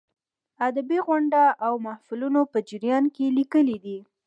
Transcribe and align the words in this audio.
ادبي 0.67 0.99
غونډو 1.05 1.45
او 1.65 1.73
محفلونو 1.85 2.41
په 2.51 2.57
جریان 2.69 3.05
کې 3.15 3.21
یې 3.27 3.35
لیکلې 3.37 3.77
دي. 3.85 3.97